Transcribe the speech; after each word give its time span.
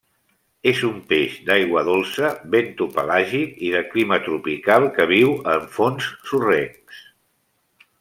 És 0.69 0.79
un 0.87 0.95
peix 1.11 1.35
d'aigua 1.49 1.83
dolça, 1.89 2.31
bentopelàgic 2.55 3.63
i 3.69 3.71
de 3.77 3.85
clima 3.93 4.21
tropical 4.31 4.89
que 4.97 5.09
viu 5.15 5.39
en 5.57 5.73
fons 5.79 6.13
sorrencs. 6.33 7.09